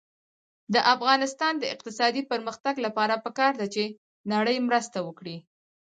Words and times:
د 0.73 0.75
افغانستان 0.93 1.53
د 1.59 1.63
اقتصادي 1.73 2.21
پرمختګ 2.31 2.75
لپاره 2.85 3.15
پکار 3.25 3.53
ده 3.61 3.67
چې 3.73 3.83
نړۍ 4.33 4.57
مرسته 4.67 4.97
وکړي. 5.07 5.37